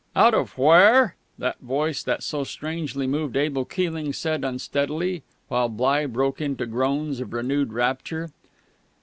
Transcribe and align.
"Out 0.15 0.33
of 0.33 0.57
WHERE?" 0.57 1.13
that 1.37 1.59
voice 1.59 2.01
that 2.01 2.23
so 2.23 2.43
strangely 2.43 3.05
moved 3.05 3.37
Abel 3.37 3.65
Keeling 3.65 4.13
said 4.13 4.43
unsteadily, 4.43 5.21
while 5.47 5.69
Bligh 5.69 6.07
broke 6.07 6.41
into 6.41 6.65
groans 6.65 7.19
of 7.19 7.33
renewed 7.33 7.71
rapture. 7.71 8.31